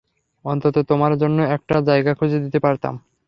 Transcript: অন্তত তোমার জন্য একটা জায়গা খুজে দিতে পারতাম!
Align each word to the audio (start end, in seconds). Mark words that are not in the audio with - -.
অন্তত 0.45 0.75
তোমার 0.89 1.13
জন্য 1.21 1.37
একটা 1.55 1.75
জায়গা 1.89 2.11
খুজে 2.13 2.43
দিতে 2.45 2.59
পারতাম! 2.59 2.93